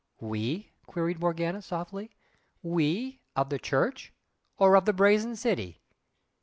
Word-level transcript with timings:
"We?" 0.19 0.71
queried 0.87 1.19
Morgana, 1.19 1.61
softly 1.61 2.09
"WE 2.63 3.19
of 3.35 3.49
the 3.51 3.59
Church? 3.59 4.11
or 4.57 4.75
of 4.75 4.85
the 4.85 4.93
Brazen 4.93 5.35
City?" 5.35 5.79